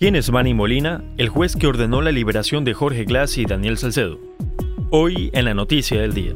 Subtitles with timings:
[0.00, 1.02] ¿Quién es Manny Molina?
[1.16, 4.20] El juez que ordenó la liberación de Jorge Glass y Daniel Salcedo.
[4.92, 6.34] Hoy en la noticia del día.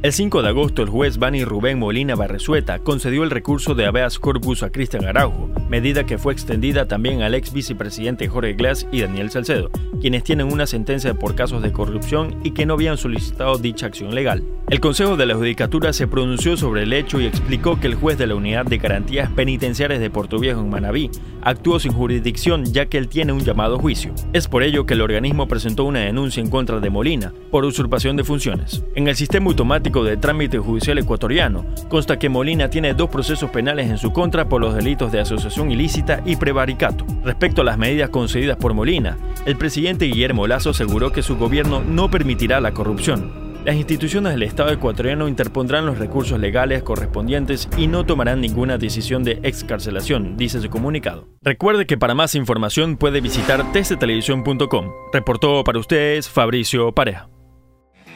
[0.00, 4.20] El 5 de agosto, el juez Bani Rubén Molina Barresueta concedió el recurso de habeas
[4.20, 9.00] corpus a Cristian Araujo, medida que fue extendida también al ex vicepresidente Jorge Glass y
[9.00, 9.70] Daniel Salcedo,
[10.00, 14.14] quienes tienen una sentencia por casos de corrupción y que no habían solicitado dicha acción
[14.14, 14.44] legal.
[14.68, 18.18] El Consejo de la Judicatura se pronunció sobre el hecho y explicó que el juez
[18.18, 21.10] de la Unidad de Garantías Penitenciarias de Puerto Viejo en Manabí
[21.42, 24.12] actuó sin jurisdicción ya que él tiene un llamado juicio.
[24.32, 28.16] Es por ello que el organismo presentó una denuncia en contra de Molina por usurpación
[28.16, 28.84] de funciones.
[28.94, 33.90] En el sistema automático de Trámite Judicial Ecuatoriano, consta que Molina tiene dos procesos penales
[33.90, 37.06] en su contra por los delitos de asociación ilícita y prevaricato.
[37.24, 41.82] Respecto a las medidas concedidas por Molina, el presidente Guillermo Lazo aseguró que su gobierno
[41.82, 43.48] no permitirá la corrupción.
[43.64, 49.24] Las instituciones del Estado ecuatoriano interpondrán los recursos legales correspondientes y no tomarán ninguna decisión
[49.24, 51.26] de excarcelación, dice su comunicado.
[51.42, 54.92] Recuerde que para más información puede visitar tctelevisión.com.
[55.12, 57.28] Reportó para ustedes Fabricio Pareja.